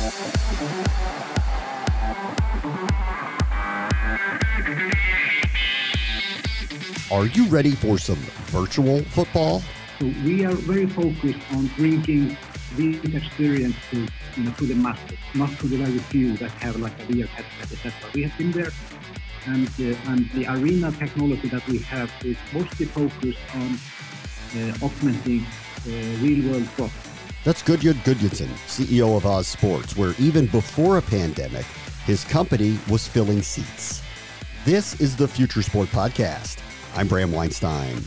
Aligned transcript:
Are 0.00 0.06
you 7.26 7.44
ready 7.48 7.72
for 7.72 7.98
some 7.98 8.16
virtual 8.48 9.02
football? 9.02 9.62
So 9.98 10.06
we 10.24 10.46
are 10.46 10.54
very 10.54 10.86
focused 10.86 11.40
on 11.52 11.66
bringing 11.76 12.34
this 12.76 13.14
experience 13.14 13.76
to, 13.90 14.08
you 14.36 14.44
know, 14.44 14.52
to 14.52 14.64
the 14.64 14.74
masses, 14.74 15.18
not 15.34 15.50
to 15.58 15.68
the 15.68 15.76
very 15.76 15.98
few 15.98 16.34
that 16.38 16.50
have 16.52 16.76
like 16.76 16.98
a 17.00 17.04
VR 17.12 17.26
headset, 17.26 17.70
etc. 17.70 18.10
We 18.14 18.22
have 18.22 18.38
been 18.38 18.52
there, 18.52 18.72
and 19.44 19.68
uh, 19.68 20.12
and 20.12 20.30
the 20.30 20.46
arena 20.46 20.92
technology 20.92 21.48
that 21.48 21.66
we 21.68 21.78
have 21.80 22.10
is 22.24 22.38
mostly 22.54 22.86
focused 22.86 23.38
on 23.54 23.78
uh, 24.56 24.86
augmenting 24.86 25.44
uh, 25.44 25.90
real-world 26.24 26.66
growth. 26.76 27.09
That's 27.42 27.62
Gudjon 27.62 27.94
Gudjonsson, 28.04 28.48
CEO 28.66 29.16
of 29.16 29.24
Oz 29.24 29.46
Sports, 29.48 29.96
where 29.96 30.14
even 30.18 30.44
before 30.46 30.98
a 30.98 31.02
pandemic, 31.02 31.64
his 32.04 32.22
company 32.24 32.78
was 32.90 33.08
filling 33.08 33.40
seats. 33.40 34.02
This 34.66 35.00
is 35.00 35.16
the 35.16 35.26
Future 35.26 35.62
Sport 35.62 35.88
Podcast. 35.88 36.58
I'm 36.94 37.08
Bram 37.08 37.32
Weinstein. 37.32 38.04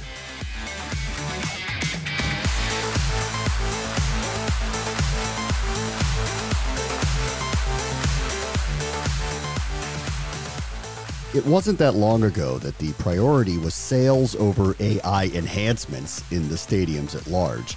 It 11.33 11.43
wasn't 11.47 11.79
that 11.79 11.95
long 11.95 12.25
ago 12.25 12.59
that 12.59 12.77
the 12.77 12.93
priority 12.93 13.57
was 13.57 13.73
sales 13.73 14.35
over 14.35 14.75
AI 14.79 15.31
enhancements 15.33 16.23
in 16.31 16.47
the 16.49 16.55
stadiums 16.55 17.15
at 17.15 17.25
large. 17.25 17.75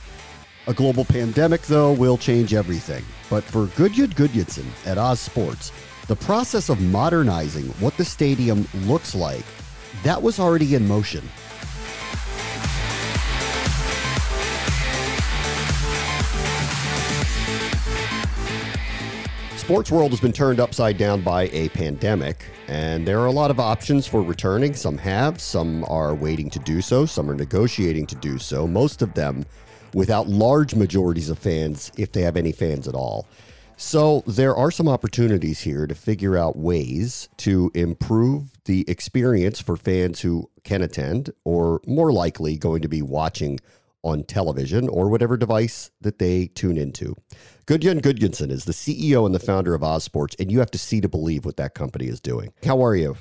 A 0.69 0.75
global 0.75 1.05
pandemic, 1.05 1.63
though, 1.63 1.93
will 1.93 2.19
change 2.19 2.53
everything. 2.53 3.05
But 3.31 3.45
for 3.45 3.67
Gudjon 3.77 4.09
Gudjonsson 4.15 4.67
at 4.85 4.99
Oz 4.99 5.21
Sports, 5.21 5.71
the 6.09 6.17
process 6.17 6.69
of 6.69 6.81
modernizing 6.81 7.67
what 7.79 7.97
the 7.97 8.05
stadium 8.05 8.67
looks 8.75 9.15
like, 9.15 9.45
that 10.03 10.21
was 10.21 10.41
already 10.41 10.75
in 10.75 10.89
motion. 10.89 11.23
Sports 19.57 19.93
world 19.93 20.11
has 20.11 20.21
been 20.21 20.33
turned 20.33 20.59
upside 20.59 20.99
down 20.99 21.21
by 21.21 21.49
a 21.53 21.69
pandemic, 21.69 22.45
and 22.67 23.07
there 23.07 23.21
are 23.21 23.27
a 23.27 23.33
lot 23.33 23.53
of 23.53 23.61
options 23.61 24.05
for 24.05 24.21
returning. 24.21 24.75
Some 24.75 24.99
have, 24.99 25.41
some 25.41 25.85
are 25.85 26.13
waiting 26.13 26.51
to 26.51 26.59
do 26.59 26.81
so, 26.81 27.07
some 27.07 27.31
are 27.31 27.37
negotiating 27.37 28.07
to 28.07 28.17
do 28.17 28.37
so. 28.39 28.67
Most 28.67 29.01
of 29.01 29.15
them 29.15 29.45
without 29.97 30.29
large 30.29 30.75
majorities 30.75 31.31
of 31.31 31.39
fans, 31.39 31.91
if 31.97 32.13
they 32.13 32.21
have 32.21 32.37
any 32.37 32.53
fans 32.53 32.87
at 32.87 32.95
all. 32.95 33.27
So 33.79 34.23
there 34.27 34.55
are 34.55 34.71
some 34.71 34.89
opportunities 34.89 35.61
here 35.61 35.87
to 35.87 35.95
figure 35.95 36.37
out 36.37 36.55
ways 36.55 37.31
to 37.39 37.71
improve 37.75 38.63
the 38.67 38.85
experience 38.89 39.59
for 39.59 39.75
fans 39.75 40.21
who 40.21 40.51
can 40.65 40.83
attend, 40.83 41.31
or 41.45 41.81
more 41.87 42.13
likely 42.13 42.59
going 42.59 42.83
to 42.83 42.89
be 42.89 43.01
watching 43.01 43.59
on 44.03 44.23
television 44.25 44.87
or 44.91 45.09
whatever 45.09 45.39
device 45.39 45.91
that 46.03 46.19
they 46.19 46.49
tune 46.49 46.77
into. 46.77 47.15
Gudjon 47.67 48.03
Gudjonsson 48.03 48.51
is 48.51 48.67
the 48.67 48.73
CEO 48.73 49.25
and 49.25 49.35
the 49.35 49.39
founder 49.39 49.75
of 49.75 49.83
Oz 49.83 50.05
Sports, 50.05 50.37
and 50.39 50.53
you 50.53 50.59
have 50.59 50.71
to 50.73 50.79
see 50.79 51.01
to 51.01 51.09
believe 51.09 51.47
what 51.47 51.57
that 51.57 51.75
company 51.75 52.07
is 52.07 52.21
doing. 52.21 52.53
How 52.67 52.85
are 52.85 52.95
you? 52.95 53.17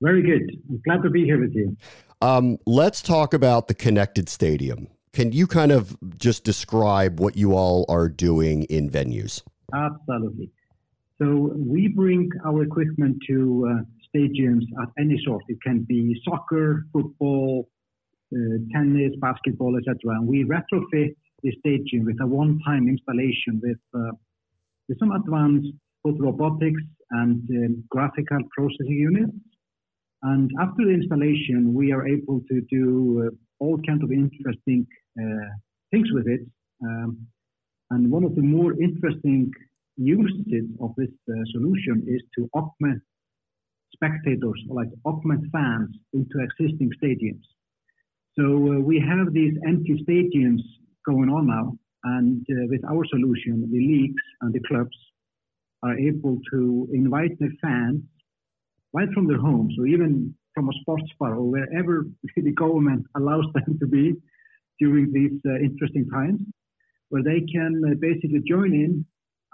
Very 0.00 0.22
good. 0.22 0.56
I'm 0.70 0.80
glad 0.86 1.02
to 1.02 1.10
be 1.10 1.24
here 1.24 1.40
with 1.40 1.52
you. 1.52 1.76
Um, 2.22 2.58
let's 2.64 3.02
talk 3.02 3.34
about 3.34 3.66
the 3.66 3.74
connected 3.74 4.28
stadium. 4.28 4.86
Can 5.12 5.32
you 5.32 5.46
kind 5.46 5.72
of 5.72 5.96
just 6.18 6.44
describe 6.44 7.18
what 7.18 7.36
you 7.36 7.54
all 7.54 7.84
are 7.88 8.08
doing 8.08 8.62
in 8.64 8.88
venues? 8.88 9.42
Absolutely. 9.74 10.50
So 11.20 11.52
we 11.56 11.88
bring 11.88 12.30
our 12.46 12.62
equipment 12.62 13.18
to 13.28 13.68
uh, 13.68 13.82
stadiums 14.14 14.62
at 14.80 14.88
any 14.98 15.20
sort. 15.24 15.42
It 15.48 15.58
can 15.62 15.80
be 15.80 16.20
soccer, 16.24 16.86
football, 16.92 17.68
uh, 18.32 18.36
tennis, 18.72 19.12
basketball, 19.20 19.76
etc. 19.76 19.96
And 20.14 20.26
we 20.26 20.44
retrofit 20.44 21.14
the 21.42 21.52
stadium 21.58 22.04
with 22.04 22.16
a 22.22 22.26
one-time 22.26 22.88
installation 22.88 23.60
with, 23.62 23.78
uh, 23.94 24.12
with 24.88 24.98
some 24.98 25.12
advanced 25.12 25.68
both 26.04 26.16
robotics 26.18 26.82
and 27.10 27.42
um, 27.50 27.84
graphical 27.90 28.38
processing 28.56 28.92
units. 28.92 29.32
And 30.22 30.50
after 30.60 30.84
the 30.84 30.92
installation, 30.92 31.74
we 31.74 31.92
are 31.92 32.06
able 32.06 32.40
to 32.48 32.60
do 32.70 33.26
uh, 33.26 33.64
all 33.64 33.78
kinds 33.86 34.02
of 34.02 34.12
interesting 34.12 34.86
uh, 34.86 34.99
things 35.90 36.08
with 36.12 36.26
it. 36.28 36.40
Um, 36.82 37.26
and 37.90 38.10
one 38.10 38.24
of 38.24 38.34
the 38.34 38.42
more 38.42 38.72
interesting 38.80 39.50
uses 39.96 40.64
of 40.80 40.94
this 40.96 41.10
uh, 41.28 41.32
solution 41.52 42.04
is 42.08 42.22
to 42.36 42.48
augment 42.54 43.02
spectators, 43.92 44.62
like 44.68 44.88
augment 45.04 45.44
fans 45.52 45.90
into 46.12 46.38
existing 46.40 46.90
stadiums. 47.02 47.42
So 48.38 48.44
uh, 48.44 48.80
we 48.80 49.00
have 49.00 49.32
these 49.32 49.54
empty 49.66 50.02
stadiums 50.08 50.62
going 51.04 51.28
on 51.28 51.48
now, 51.48 51.76
and 52.04 52.46
uh, 52.50 52.66
with 52.68 52.84
our 52.84 53.04
solution, 53.06 53.68
the 53.70 53.78
leagues 53.78 54.22
and 54.40 54.54
the 54.54 54.60
clubs 54.68 54.96
are 55.82 55.98
able 55.98 56.38
to 56.52 56.88
invite 56.92 57.38
their 57.40 57.52
fans 57.60 58.02
right 58.92 59.08
from 59.12 59.26
their 59.26 59.38
homes, 59.38 59.74
or 59.78 59.86
even 59.86 60.34
from 60.54 60.68
a 60.68 60.72
sports 60.80 61.10
bar 61.18 61.34
or 61.34 61.50
wherever 61.50 62.06
the 62.36 62.52
government 62.52 63.04
allows 63.16 63.46
them 63.54 63.78
to 63.78 63.86
be 63.86 64.14
during 64.80 65.12
these 65.12 65.38
uh, 65.46 65.56
interesting 65.68 66.08
times, 66.08 66.40
where 67.10 67.22
they 67.22 67.40
can 67.54 67.82
uh, 67.86 67.94
basically 68.00 68.42
join 68.48 68.72
in 68.72 69.04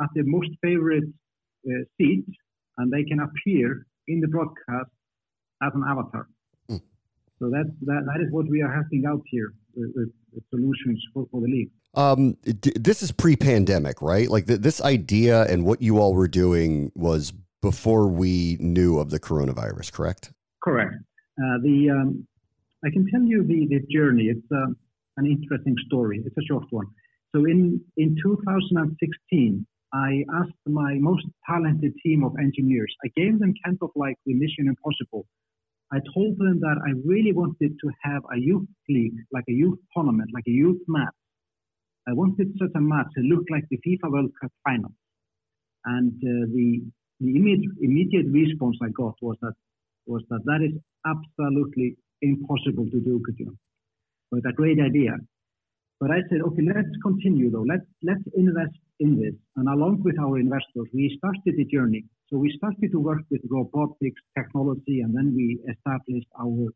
at 0.00 0.08
their 0.14 0.24
most 0.24 0.50
favorite 0.62 1.08
uh, 1.68 1.82
seat 1.96 2.24
and 2.78 2.92
they 2.92 3.04
can 3.04 3.20
appear 3.20 3.86
in 4.08 4.20
the 4.20 4.28
broadcast 4.28 4.90
as 5.62 5.72
an 5.74 5.82
avatar. 5.88 6.28
Mm. 6.70 6.80
So 7.38 7.50
that's, 7.50 7.68
that, 7.82 8.02
that 8.06 8.20
is 8.24 8.30
what 8.30 8.46
we 8.48 8.62
are 8.62 8.72
helping 8.72 9.04
out 9.08 9.22
here 9.26 9.54
with, 9.74 9.90
with 10.32 10.44
solutions 10.50 11.02
for, 11.12 11.26
for 11.30 11.40
the 11.40 11.48
league. 11.48 11.70
Um, 11.94 12.36
d- 12.42 12.72
this 12.78 13.02
is 13.02 13.10
pre-pandemic, 13.10 14.02
right? 14.02 14.28
Like 14.28 14.46
th- 14.46 14.60
this 14.60 14.82
idea 14.82 15.44
and 15.44 15.64
what 15.64 15.80
you 15.80 15.98
all 15.98 16.14
were 16.14 16.28
doing 16.28 16.92
was 16.94 17.32
before 17.62 18.06
we 18.06 18.58
knew 18.60 18.98
of 18.98 19.08
the 19.08 19.18
coronavirus, 19.18 19.92
correct? 19.92 20.30
Correct. 20.62 20.94
Uh, 21.38 21.58
the 21.62 21.90
um, 21.90 22.26
I 22.84 22.90
can 22.90 23.08
tell 23.10 23.22
you 23.22 23.42
the, 23.42 23.66
the 23.66 23.80
journey. 23.90 24.24
It's 24.24 24.46
uh, 24.54 24.72
an 25.16 25.26
interesting 25.26 25.76
story. 25.86 26.22
It's 26.24 26.36
a 26.36 26.46
short 26.48 26.66
one. 26.70 26.86
So 27.34 27.44
in 27.44 27.80
in 27.96 28.16
2016, 28.22 29.66
I 29.92 30.24
asked 30.34 30.62
my 30.66 30.94
most 30.94 31.26
talented 31.48 31.94
team 32.04 32.24
of 32.24 32.32
engineers. 32.38 32.94
I 33.04 33.08
gave 33.16 33.38
them 33.38 33.54
kind 33.64 33.78
of 33.82 33.90
like 33.94 34.16
the 34.26 34.34
Mission 34.34 34.68
Impossible. 34.68 35.26
I 35.92 35.98
told 36.14 36.36
them 36.38 36.60
that 36.60 36.78
I 36.84 36.92
really 37.04 37.32
wanted 37.32 37.72
to 37.82 37.90
have 38.02 38.22
a 38.34 38.38
youth 38.38 38.68
league, 38.88 39.18
like 39.32 39.44
a 39.48 39.52
youth 39.52 39.78
tournament, 39.94 40.30
like 40.34 40.46
a 40.48 40.50
youth 40.62 40.82
match. 40.88 41.14
I 42.08 42.12
wanted 42.12 42.52
such 42.58 42.74
a 42.74 42.80
match 42.80 43.06
to 43.16 43.22
look 43.22 43.44
like 43.50 43.64
the 43.70 43.78
FIFA 43.78 44.10
World 44.10 44.32
Cup 44.40 44.52
final. 44.64 44.92
And 45.84 46.12
uh, 46.12 46.46
the 46.54 46.82
the 47.20 47.34
immediate, 47.34 47.72
immediate 47.80 48.26
response 48.30 48.76
I 48.82 48.90
got 48.90 49.14
was 49.22 49.36
that 49.40 49.54
was 50.06 50.22
that 50.30 50.44
that 50.44 50.60
is 50.62 50.74
absolutely 51.06 51.96
impossible 52.20 52.86
to 52.90 53.00
do, 53.00 53.22
could 53.24 53.38
But 54.30 54.48
a 54.48 54.52
great 54.52 54.80
idea. 54.80 55.16
But 56.00 56.10
I 56.10 56.20
said, 56.28 56.40
okay, 56.42 56.62
let's 56.62 56.94
continue 57.02 57.50
though. 57.50 57.64
Let's 57.66 57.86
let's 58.02 58.22
invest 58.36 58.76
in 59.00 59.18
this. 59.20 59.34
And 59.56 59.68
along 59.68 60.02
with 60.02 60.18
our 60.18 60.38
investors, 60.38 60.88
we 60.92 61.16
started 61.18 61.54
the 61.56 61.64
journey. 61.64 62.04
So 62.28 62.36
we 62.36 62.52
started 62.58 62.90
to 62.92 63.00
work 63.00 63.22
with 63.30 63.40
robotics 63.48 64.20
technology, 64.36 65.00
and 65.00 65.16
then 65.16 65.32
we 65.34 65.58
established 65.70 66.28
our 66.38 66.68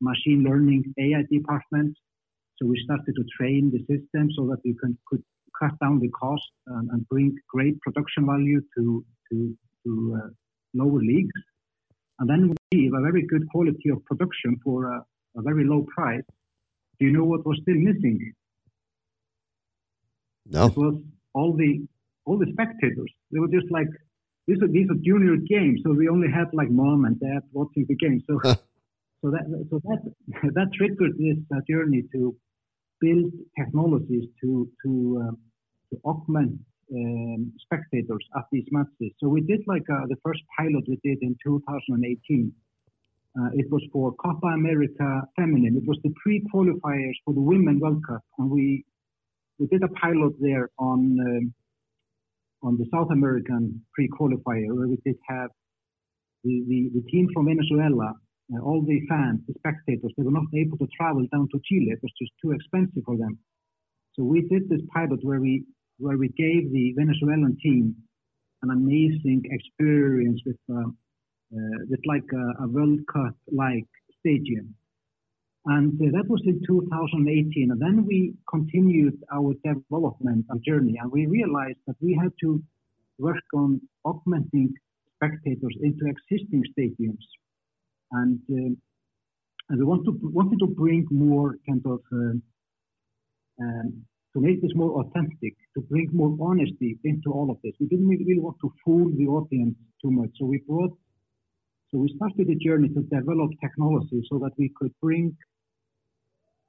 machine 0.00 0.44
learning 0.44 0.94
AI 0.98 1.24
department. 1.30 1.96
So 2.58 2.66
we 2.66 2.80
started 2.84 3.14
to 3.16 3.24
train 3.36 3.72
the 3.72 3.80
system 3.80 4.30
so 4.36 4.46
that 4.48 4.58
we 4.64 4.74
can 4.74 4.96
could 5.08 5.22
cut 5.58 5.78
down 5.80 5.98
the 5.98 6.08
cost 6.08 6.50
and, 6.66 6.90
and 6.90 7.08
bring 7.08 7.36
great 7.48 7.80
production 7.80 8.26
value 8.26 8.60
to 8.76 9.04
to 9.30 9.56
to 9.84 10.20
uh, 10.22 10.28
lower 10.74 11.00
leagues. 11.00 11.40
And 12.18 12.28
then 12.28 12.54
we 12.72 12.84
have 12.84 12.94
a 12.94 13.02
very 13.02 13.26
good 13.26 13.48
quality 13.48 13.88
of 13.88 14.04
production 14.04 14.60
for 14.62 14.92
a, 14.92 15.04
a 15.36 15.42
very 15.42 15.64
low 15.64 15.86
price. 15.94 16.22
Do 17.00 17.06
you 17.06 17.12
know 17.12 17.24
what 17.24 17.46
was 17.46 17.58
still 17.62 17.76
missing? 17.76 18.32
No. 20.46 20.66
It 20.66 20.76
was 20.76 21.02
all 21.32 21.56
the 21.56 21.86
all 22.26 22.38
the 22.38 22.46
spectators. 22.52 23.10
They 23.32 23.40
were 23.40 23.48
just 23.48 23.70
like 23.70 23.88
these 24.46 24.60
are 24.62 24.68
these 24.68 24.88
are 24.90 24.98
junior 25.02 25.36
games, 25.36 25.80
so 25.82 25.92
we 25.92 26.08
only 26.08 26.30
had 26.30 26.48
like 26.52 26.70
mom 26.70 27.06
and 27.06 27.18
dad 27.18 27.42
watching 27.52 27.86
the 27.88 27.96
game. 27.96 28.20
So 28.28 28.38
so 29.22 29.30
that 29.30 29.44
so 29.70 29.80
that 29.84 30.00
that 30.54 30.68
triggered 30.74 31.16
this 31.18 31.38
uh, 31.54 31.60
journey 31.68 32.04
to 32.12 32.36
build 33.00 33.32
technologies 33.58 34.24
to 34.42 34.68
to 34.84 34.90
um, 35.22 35.38
to 35.90 36.00
augment 36.04 36.58
um, 36.94 37.52
spectators 37.58 38.24
at 38.36 38.44
these 38.52 38.66
matches. 38.70 39.12
So 39.18 39.28
we 39.28 39.40
did 39.40 39.62
like 39.66 39.88
uh, 39.90 40.06
the 40.08 40.16
first 40.24 40.40
pilot 40.58 40.84
we 40.88 40.98
did 41.02 41.18
in 41.22 41.36
2018. 41.44 42.52
Uh, 43.38 43.50
it 43.54 43.70
was 43.70 43.82
for 43.92 44.12
Copa 44.16 44.48
America 44.48 45.22
Feminine. 45.36 45.76
It 45.76 45.86
was 45.86 45.98
the 46.02 46.12
pre-qualifiers 46.22 47.14
for 47.24 47.32
the 47.32 47.40
Women 47.40 47.78
World 47.78 48.02
Cup, 48.06 48.22
and 48.38 48.50
we 48.50 48.84
we 49.58 49.66
did 49.66 49.82
a 49.82 49.88
pilot 49.88 50.32
there 50.40 50.68
on 50.78 51.16
um, 51.20 51.54
on 52.62 52.76
the 52.76 52.86
South 52.92 53.10
American 53.10 53.82
pre-qualifier 53.94 54.74
where 54.74 54.88
we 54.88 54.98
did 55.04 55.16
have 55.28 55.50
the, 56.44 56.64
the, 56.68 56.90
the 56.94 57.02
team 57.10 57.28
from 57.32 57.46
Venezuela, 57.46 58.12
uh, 58.52 58.60
all 58.62 58.82
the 58.82 59.00
fans, 59.08 59.40
the 59.46 59.54
spectators, 59.58 60.12
they 60.16 60.22
were 60.22 60.30
not 60.30 60.44
able 60.54 60.76
to 60.78 60.86
travel 60.96 61.24
down 61.32 61.48
to 61.52 61.60
Chile. 61.64 61.92
It 61.92 62.00
was 62.02 62.12
just 62.20 62.32
too 62.42 62.52
expensive 62.52 63.02
for 63.04 63.16
them. 63.16 63.38
So 64.14 64.24
we 64.24 64.42
did 64.42 64.68
this 64.68 64.80
pilot 64.92 65.20
where 65.22 65.40
we 65.40 65.64
where 65.98 66.16
we 66.16 66.28
gave 66.28 66.72
the 66.72 66.94
Venezuelan 66.96 67.56
team 67.62 67.94
an 68.62 68.70
amazing 68.70 69.42
experience 69.44 70.40
with 70.46 70.56
uh, 70.72 70.88
with 71.50 72.00
like 72.06 72.28
a, 72.32 72.64
a 72.64 72.68
World 72.68 73.00
Cup 73.12 73.34
like 73.50 73.86
stadium. 74.20 74.74
And 75.66 76.00
uh, 76.00 76.16
that 76.16 76.28
was 76.28 76.40
in 76.46 76.62
2018. 76.66 77.70
And 77.70 77.80
then 77.80 78.06
we 78.06 78.34
continued 78.48 79.18
our 79.32 79.54
development 79.64 80.46
and 80.48 80.64
journey, 80.64 80.96
and 81.00 81.12
we 81.12 81.26
realized 81.26 81.78
that 81.86 81.96
we 82.00 82.18
had 82.20 82.32
to 82.40 82.62
work 83.18 83.44
on 83.54 83.80
augmenting 84.04 84.72
spectators 85.16 85.76
into 85.82 86.06
existing 86.06 86.64
stadiums. 86.76 87.24
And, 88.12 88.40
uh, 88.50 88.74
and 89.68 89.78
we 89.78 89.84
want 89.84 90.04
to, 90.06 90.18
wanted 90.22 90.58
to 90.60 90.66
bring 90.66 91.06
more 91.10 91.56
kind 91.68 91.82
of, 91.84 92.00
uh, 92.10 93.62
um, 93.62 94.02
to 94.32 94.40
make 94.40 94.62
this 94.62 94.72
more 94.74 95.02
authentic, 95.02 95.54
to 95.74 95.82
bring 95.82 96.08
more 96.14 96.34
honesty 96.40 96.98
into 97.04 97.30
all 97.30 97.50
of 97.50 97.58
this. 97.62 97.74
We 97.78 97.86
didn't 97.86 98.08
really 98.08 98.38
want 98.38 98.56
to 98.62 98.72
fool 98.82 99.10
the 99.14 99.26
audience 99.26 99.76
too 100.00 100.10
much. 100.10 100.30
So 100.38 100.46
we 100.46 100.62
brought 100.66 100.96
so 101.90 101.98
we 101.98 102.12
started 102.16 102.48
a 102.48 102.54
journey 102.56 102.88
to 102.88 103.02
develop 103.02 103.50
technology 103.60 104.22
so 104.30 104.38
that 104.38 104.52
we 104.58 104.72
could 104.76 104.92
bring 105.02 105.36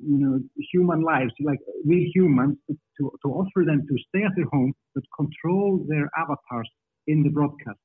you 0.03 0.17
know, 0.17 0.39
human 0.73 1.01
lives, 1.01 1.31
like 1.41 1.59
real 1.85 2.09
humans, 2.13 2.57
to, 2.69 3.11
to 3.23 3.27
offer 3.29 3.63
them 3.65 3.85
to 3.87 3.95
stay 4.09 4.23
at 4.23 4.31
their 4.35 4.49
home 4.51 4.73
but 4.95 5.03
control 5.15 5.85
their 5.87 6.09
avatars 6.17 6.69
in 7.07 7.23
the 7.23 7.29
broadcast 7.29 7.77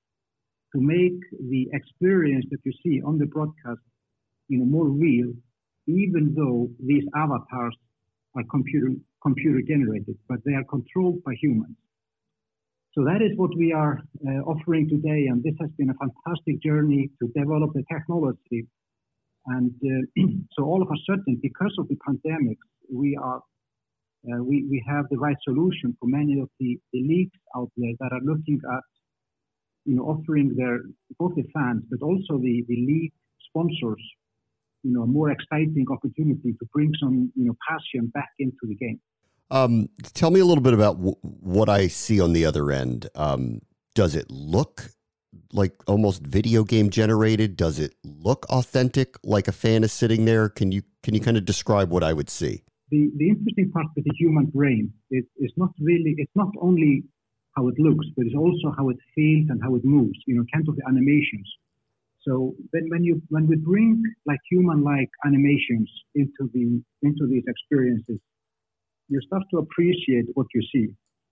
to 0.75 0.81
make 0.81 1.19
the 1.49 1.69
experience 1.73 2.45
that 2.51 2.59
you 2.65 2.73
see 2.85 3.01
on 3.03 3.19
the 3.19 3.27
broadcast, 3.27 3.81
you 4.49 4.59
know, 4.59 4.65
more 4.65 4.89
real, 4.89 5.33
even 5.87 6.35
though 6.35 6.69
these 6.85 7.05
avatars 7.15 7.77
are 8.35 8.43
computer 8.51 8.91
computer 9.23 9.61
generated, 9.67 10.17
but 10.29 10.39
they 10.45 10.53
are 10.53 10.65
controlled 10.65 11.23
by 11.25 11.35
humans. 11.41 11.77
So 12.97 13.05
that 13.05 13.21
is 13.21 13.37
what 13.37 13.51
we 13.57 13.73
are 13.73 14.01
uh, 14.27 14.41
offering 14.51 14.89
today, 14.89 15.27
and 15.29 15.43
this 15.43 15.55
has 15.61 15.71
been 15.77 15.91
a 15.91 15.95
fantastic 15.95 16.63
journey 16.63 17.11
to 17.21 17.29
develop 17.37 17.73
the 17.75 17.85
technology 17.93 18.67
and 19.47 19.73
uh, 19.85 20.23
so 20.53 20.65
all 20.65 20.83
of 20.83 20.89
a 20.89 20.99
sudden, 21.09 21.39
because 21.41 21.75
of 21.79 21.89
the 21.89 21.97
pandemic, 22.07 22.59
we 22.93 23.17
are 23.17 23.41
uh, 24.29 24.43
we, 24.43 24.67
we 24.69 24.85
have 24.89 25.05
the 25.11 25.19
right 25.19 25.37
solution 25.45 25.97
for 26.01 26.07
many 26.07 26.41
of 26.41 26.49
the, 26.59 26.77
the 26.93 27.01
leagues 27.01 27.39
out 27.57 27.71
there 27.77 27.93
that 28.01 28.13
are 28.13 28.21
looking 28.25 28.61
at 28.73 28.83
you 29.85 29.95
know 29.95 30.03
offering 30.03 30.55
their 30.57 30.81
both 31.19 31.35
the 31.37 31.45
fans 31.55 31.85
but 31.91 32.05
also 32.05 32.39
the, 32.39 32.65
the 32.67 32.75
league 32.75 33.13
sponsors 33.49 34.03
you 34.83 34.93
know 34.93 35.03
a 35.03 35.07
more 35.07 35.31
exciting 35.31 35.87
opportunity 35.93 36.53
to 36.59 36.67
bring 36.73 36.91
some 37.01 37.31
you 37.37 37.45
know 37.45 37.57
passion 37.69 38.09
back 38.13 38.31
into 38.41 38.65
the 38.65 38.75
game. 38.75 39.01
Um, 39.51 39.89
tell 40.15 40.31
me 40.31 40.41
a 40.41 40.45
little 40.45 40.63
bit 40.63 40.75
about 40.75 40.97
w- 40.97 41.17
what 41.23 41.69
I 41.69 41.87
see 41.87 42.21
on 42.21 42.33
the 42.33 42.45
other 42.45 42.71
end. 42.71 43.09
Um, 43.15 43.61
does 43.95 44.15
it 44.15 44.31
look 44.31 44.91
like 45.53 45.75
almost 45.87 46.23
video 46.23 46.65
game 46.65 46.91
generated? 46.91 47.57
Does 47.57 47.79
it 47.79 47.95
look 48.05 48.47
authentic, 48.51 49.17
like 49.23 49.49
a 49.49 49.53
fan 49.53 49.85
is 49.85 49.93
sitting 49.93 50.25
there? 50.25 50.49
Can 50.49 50.73
you 50.73 50.83
can 51.03 51.15
you 51.15 51.21
kind 51.21 51.37
of 51.37 51.45
describe 51.45 51.91
what 51.91 52.03
I 52.03 52.13
would 52.13 52.31
see? 52.31 52.65
The 52.91 53.11
the 53.17 53.29
interesting 53.29 53.71
part 53.71 53.87
with 53.95 54.05
the 54.05 54.15
human 54.19 54.47
brain 54.47 54.93
is 55.11 55.25
is 55.37 55.53
not 55.57 55.71
really 55.81 56.15
it's 56.19 56.35
not 56.35 56.53
only 56.61 57.05
how 57.57 57.69
it 57.69 57.79
looks, 57.79 58.07
but 58.17 58.27
it's 58.27 58.37
also 58.37 58.75
how 58.77 58.89
it 58.91 58.99
feels 59.15 59.49
and 59.49 59.63
how 59.63 59.75
it 59.77 59.85
moves. 59.85 60.19
You 60.27 60.37
know, 60.37 60.45
kind 60.53 60.69
of 60.69 60.77
the 60.77 60.83
animations. 60.89 61.49
So 62.27 62.55
then 62.73 62.89
when 62.89 63.05
you 63.05 63.23
when 63.29 63.47
we 63.47 63.57
bring 63.57 64.03
like 64.27 64.41
human 64.51 64.83
like 64.83 65.11
animations 65.25 65.89
into 66.15 66.51
the 66.53 66.83
into 67.03 67.27
these 67.29 67.45
experiences, 67.47 68.19
you 69.09 69.21
start 69.27 69.43
to 69.53 69.59
appreciate 69.59 70.27
what 70.35 70.47
you 70.55 70.63
see. 70.73 70.89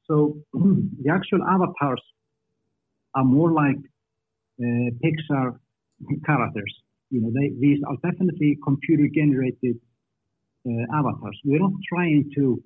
So 0.06 0.38
the 0.52 1.10
actual 1.10 1.42
avatars 1.42 2.02
are 3.14 3.24
more 3.24 3.52
like 3.52 3.76
uh, 4.60 4.90
Pixar 5.02 5.58
characters. 6.26 6.74
You 7.10 7.20
know, 7.20 7.30
they, 7.32 7.50
these 7.60 7.78
are 7.86 7.96
definitely 8.08 8.58
computer-generated 8.64 9.76
uh, 10.66 10.96
avatars. 10.98 11.38
We're 11.44 11.60
not 11.60 11.72
trying 11.88 12.30
to 12.36 12.62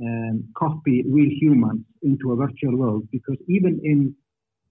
um, 0.00 0.44
copy 0.56 1.04
real 1.08 1.30
humans 1.40 1.84
into 2.02 2.32
a 2.32 2.36
virtual 2.36 2.76
world 2.76 3.08
because 3.12 3.36
even 3.48 3.80
in 3.84 4.14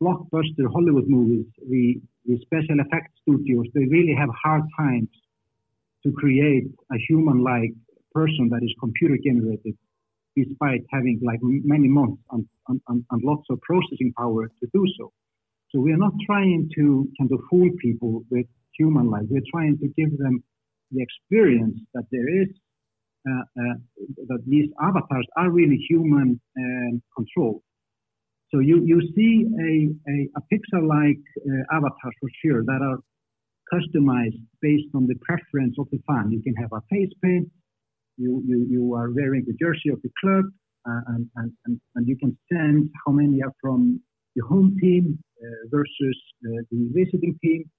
blockbuster 0.02 0.68
Hollywood 0.72 1.08
movies, 1.08 1.46
the, 1.70 2.02
the 2.26 2.38
special 2.42 2.80
effects 2.80 3.14
studios 3.22 3.66
they 3.74 3.86
really 3.86 4.16
have 4.18 4.30
hard 4.44 4.64
times 4.78 5.08
to 6.06 6.12
create 6.12 6.66
a 6.92 6.98
human-like 7.08 7.72
person 8.14 8.50
that 8.50 8.62
is 8.64 8.74
computer-generated, 8.80 9.76
despite 10.36 10.82
having 10.92 11.20
like 11.24 11.40
many 11.42 11.88
months 11.88 12.22
and, 12.32 12.46
and, 12.68 12.80
and 13.12 13.22
lots 13.24 13.46
of 13.50 13.60
processing 13.62 14.14
power 14.18 14.48
to 14.60 14.68
do 14.74 14.84
so. 14.98 15.12
So 15.72 15.80
we 15.80 15.92
are 15.92 15.98
not 15.98 16.14
trying 16.26 16.70
to 16.78 17.08
kind 17.18 17.32
of 17.32 17.40
fool 17.50 17.70
people 17.82 18.24
with 18.30 18.46
human 18.78 19.10
life. 19.10 19.26
We're 19.30 19.50
trying 19.52 19.78
to 19.80 19.88
give 19.98 20.18
them 20.18 20.44
the 20.92 21.02
experience 21.02 21.78
that 21.96 22.06
there 22.12 22.30
is 22.42 22.50
uh, 23.28 23.32
uh, 23.32 23.76
that 24.28 24.42
these 24.46 24.70
avatars 24.82 25.26
are 25.38 25.50
really 25.50 25.80
human 25.90 26.40
uh, 26.58 26.98
controlled. 27.16 27.62
So 28.52 28.60
you, 28.60 28.84
you 28.86 29.02
see 29.16 29.34
a, 29.70 30.12
a, 30.12 30.16
a 30.38 30.42
pixel-like 30.52 31.24
uh, 31.38 31.76
avatar 31.76 32.12
for 32.20 32.30
sure 32.44 32.64
that 32.66 32.82
are 32.82 33.00
customized 33.74 34.40
based 34.62 34.90
on 34.94 35.08
the 35.08 35.16
preference 35.22 35.76
of 35.80 35.88
the 35.92 36.00
fan. 36.06 36.32
You 36.32 36.44
can 36.44 36.54
have 36.56 36.70
a 36.74 36.82
face 36.92 37.14
paint. 37.24 37.50
You, 38.18 38.44
you, 38.46 38.68
you 38.70 38.94
are 38.94 39.12
wearing 39.12 39.44
the 39.46 39.54
jersey 39.54 39.90
of 39.92 40.02
the 40.02 40.10
club, 40.22 40.46
uh, 40.88 41.02
and, 41.08 41.30
and, 41.36 41.52
and, 41.66 41.82
and 41.96 42.08
you 42.08 42.18
can 42.18 42.38
sense 42.52 42.88
how 43.06 43.12
many 43.12 43.42
are 43.42 43.54
from 43.62 44.00
the 44.36 44.46
home 44.46 44.76
team 44.80 45.18
uh, 45.42 45.46
versus 45.70 46.18
uh, 46.46 46.62
the 46.72 46.90
visiting 46.94 47.38
team. 47.44 47.70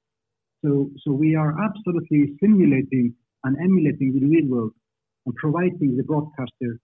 So, 0.65 0.91
so 1.05 1.13
we 1.13 1.37
are 1.37 1.55
absolutely 1.63 2.35
simulating 2.41 3.15
and 3.45 3.57
emulating 3.63 4.19
the 4.19 4.27
real 4.27 4.49
world 4.49 4.73
and 5.27 5.35
providing 5.37 5.97
the 5.97 6.03
broadcaster 6.03 6.81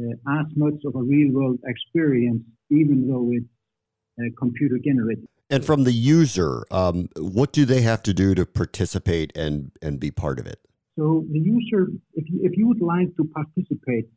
uh, 0.00 0.40
as 0.40 0.46
much 0.56 0.74
of 0.86 0.96
a 0.96 1.02
real 1.02 1.32
world 1.32 1.58
experience, 1.66 2.42
even 2.70 3.06
though 3.08 3.30
it's 3.32 3.46
uh, 4.18 4.30
computer 4.38 4.78
generated. 4.82 5.26
And 5.50 5.64
from 5.64 5.84
the 5.84 5.92
user, 5.92 6.64
um, 6.70 7.08
what 7.16 7.52
do 7.52 7.64
they 7.64 7.82
have 7.82 8.02
to 8.04 8.14
do 8.14 8.34
to 8.34 8.46
participate 8.46 9.36
and, 9.36 9.70
and 9.82 10.00
be 10.00 10.10
part 10.10 10.40
of 10.40 10.46
it? 10.46 10.60
So 10.98 11.24
the 11.30 11.40
user, 11.40 11.88
if 12.14 12.24
you, 12.30 12.40
if 12.42 12.56
you 12.56 12.68
would 12.68 12.80
like 12.80 13.14
to 13.16 13.24
participate, 13.24 14.08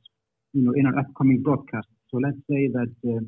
you 0.53 0.63
know, 0.63 0.74
in 0.75 0.86
our 0.86 0.98
upcoming 1.00 1.41
broadcast. 1.41 1.88
So 2.10 2.17
let's 2.17 2.38
say 2.50 2.67
that 2.67 2.93
uh, 3.05 3.22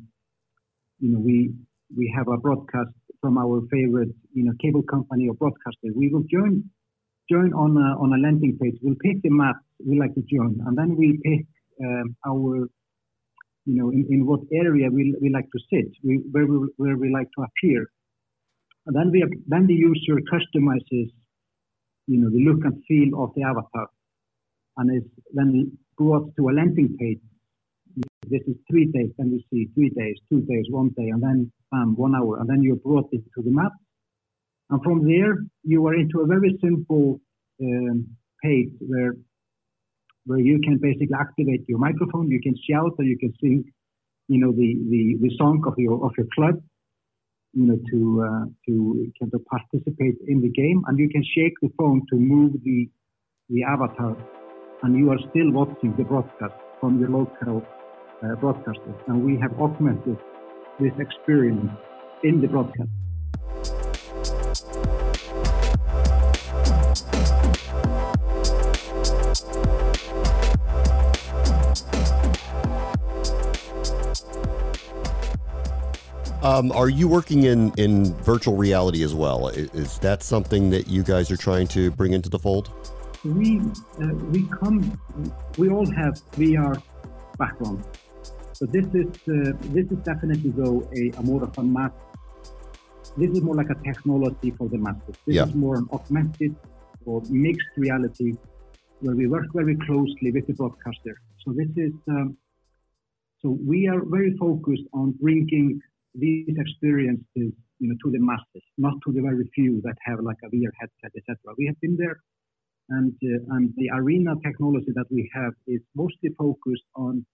you 1.00 1.10
know, 1.12 1.18
we 1.18 1.52
we 1.96 2.12
have 2.16 2.28
a 2.28 2.36
broadcast 2.36 2.90
from 3.20 3.38
our 3.38 3.60
favorite, 3.70 4.10
you 4.32 4.44
know, 4.44 4.52
cable 4.62 4.82
company 4.82 5.28
or 5.28 5.34
broadcaster. 5.34 5.88
We 5.94 6.08
will 6.08 6.24
join 6.30 6.70
join 7.30 7.52
on 7.52 7.76
a, 7.76 7.88
on 8.02 8.12
a 8.12 8.18
landing 8.20 8.58
page. 8.60 8.76
We'll 8.82 8.96
pick 9.02 9.22
the 9.22 9.30
map 9.30 9.56
we 9.86 9.98
like 9.98 10.14
to 10.14 10.22
join, 10.22 10.60
and 10.66 10.76
then 10.76 10.96
we 10.96 11.18
pick 11.22 11.46
um, 11.84 12.16
our, 12.26 12.68
you 13.64 13.74
know, 13.76 13.90
in, 13.90 14.06
in 14.10 14.26
what 14.26 14.40
area 14.52 14.90
we, 14.90 15.14
we 15.20 15.30
like 15.30 15.46
to 15.52 15.60
sit, 15.72 15.92
we, 16.02 16.16
where 16.30 16.46
we 16.46 16.68
where 16.76 16.96
we 16.96 17.10
like 17.10 17.28
to 17.36 17.44
appear. 17.44 17.86
And 18.86 18.96
then 18.96 19.10
we 19.10 19.20
have, 19.20 19.30
then 19.46 19.66
the 19.66 19.74
user 19.74 20.20
customizes, 20.32 21.10
you 22.10 22.18
know, 22.20 22.30
the 22.30 22.42
look 22.46 22.64
and 22.64 22.76
feel 22.88 23.22
of 23.22 23.30
the 23.36 23.42
avatar, 23.42 23.88
and 24.78 24.86
is 24.96 25.08
then 25.32 25.50
brought 25.96 26.26
to 26.36 26.48
a 26.50 26.52
landing 26.60 26.96
page 26.98 27.20
this 28.28 28.42
is 28.46 28.56
three 28.70 28.86
days, 28.86 29.10
then 29.18 29.30
we 29.32 29.44
see 29.50 29.68
three 29.74 29.90
days, 29.90 30.16
two 30.30 30.40
days, 30.42 30.66
one 30.70 30.90
day, 30.90 31.08
and 31.08 31.22
then 31.22 31.52
um, 31.72 31.96
one 31.96 32.14
hour, 32.14 32.38
and 32.38 32.48
then 32.48 32.62
you're 32.62 32.76
brought 32.76 33.08
into 33.12 33.28
the 33.36 33.50
map. 33.50 33.72
And 34.70 34.82
from 34.82 35.06
there, 35.06 35.38
you 35.64 35.86
are 35.86 35.94
into 35.94 36.20
a 36.20 36.26
very 36.26 36.56
simple 36.62 37.20
um, 37.60 38.06
page 38.42 38.70
where 38.80 39.14
where 40.26 40.38
you 40.38 40.60
can 40.60 40.78
basically 40.78 41.16
activate 41.18 41.64
your 41.66 41.78
microphone, 41.78 42.30
you 42.30 42.40
can 42.40 42.54
shout 42.68 42.92
or 42.98 43.04
you 43.04 43.18
can 43.18 43.32
sing, 43.40 43.64
you 44.28 44.38
know, 44.38 44.52
the, 44.52 44.76
the, 44.90 45.16
the 45.22 45.34
song 45.36 45.64
of 45.66 45.74
your 45.76 46.04
of 46.04 46.12
your 46.16 46.26
club, 46.34 46.62
you 47.52 47.66
know, 47.66 47.78
to 47.90 48.24
uh, 48.28 48.44
to 48.66 49.12
kind 49.18 49.32
of 49.34 49.44
participate 49.46 50.16
in 50.26 50.40
the 50.40 50.48
game, 50.50 50.82
and 50.86 50.98
you 50.98 51.08
can 51.08 51.24
shake 51.34 51.54
the 51.62 51.70
phone 51.78 52.02
to 52.10 52.16
move 52.16 52.52
the 52.64 52.88
the 53.48 53.64
avatar, 53.64 54.16
and 54.82 54.96
you 54.96 55.10
are 55.10 55.18
still 55.30 55.50
watching 55.50 55.94
the 55.96 56.04
broadcast 56.04 56.54
from 56.80 57.00
your 57.00 57.10
local 57.10 57.62
uh, 58.22 58.34
broadcaster. 58.36 58.94
And 59.08 59.24
we 59.24 59.38
have 59.40 59.52
augmented 59.60 60.18
this 60.78 60.92
experience 60.98 61.70
in 62.22 62.40
the 62.40 62.48
broadcast. 62.48 63.89
Um, 76.42 76.72
are 76.72 76.88
you 76.88 77.06
working 77.06 77.44
in, 77.44 77.70
in 77.76 78.14
virtual 78.22 78.56
reality 78.56 79.02
as 79.02 79.14
well? 79.14 79.48
Is, 79.48 79.70
is, 79.74 79.98
that 79.98 80.22
something 80.22 80.70
that 80.70 80.88
you 80.88 81.02
guys 81.02 81.30
are 81.30 81.36
trying 81.36 81.66
to 81.68 81.90
bring 81.90 82.14
into 82.14 82.30
the 82.30 82.38
fold? 82.38 82.70
We 83.24 83.60
uh, 84.02 84.14
we 84.32 84.44
come 84.44 84.98
we 85.58 85.68
all 85.68 85.84
have 85.90 86.14
VR 86.32 86.82
background, 87.38 87.84
so 88.54 88.64
this 88.64 88.86
is 88.94 89.08
uh, 89.28 89.52
this 89.74 89.86
is 89.90 89.98
definitely 89.98 90.50
though 90.56 90.88
a, 90.96 91.10
a, 91.18 91.22
more 91.22 91.44
of 91.44 91.58
a 91.58 91.62
mass. 91.62 91.92
This 93.18 93.30
is 93.32 93.42
more 93.42 93.54
like 93.54 93.68
a 93.68 93.74
technology 93.84 94.52
for 94.52 94.70
the 94.70 94.78
masses. 94.78 95.16
This 95.26 95.36
yeah. 95.36 95.44
is 95.44 95.54
more 95.54 95.76
an 95.76 95.86
augmented 95.92 96.56
or 97.04 97.20
mixed 97.28 97.68
reality 97.76 98.32
where 99.00 99.14
we 99.14 99.26
work 99.26 99.48
very 99.52 99.76
closely 99.76 100.30
with 100.32 100.46
the 100.46 100.54
broadcaster. 100.54 101.20
So 101.44 101.52
this 101.52 101.68
is 101.76 101.92
um, 102.08 102.38
so 103.42 103.58
we 103.66 103.88
are 103.88 104.02
very 104.04 104.34
focused 104.38 104.84
on 104.94 105.12
bringing 105.20 105.82
these 106.14 106.56
experiences, 106.56 107.24
you 107.34 107.88
know, 107.88 107.94
to 108.04 108.10
the 108.10 108.18
masses, 108.18 108.62
not 108.78 108.94
to 109.06 109.12
the 109.12 109.20
very 109.20 109.48
few 109.54 109.80
that 109.84 109.94
have 110.04 110.20
like 110.20 110.36
a 110.44 110.48
VR 110.48 110.70
headset, 110.78 111.12
etc. 111.16 111.36
We 111.56 111.66
have 111.66 111.80
been 111.80 111.96
there, 111.96 112.18
and 112.88 113.12
uh, 113.22 113.54
and 113.56 113.72
the 113.76 113.90
arena 113.94 114.34
technology 114.44 114.92
that 114.94 115.06
we 115.10 115.30
have 115.34 115.52
is 115.66 115.80
mostly 115.94 116.30
focused 116.38 116.84
on 116.96 117.24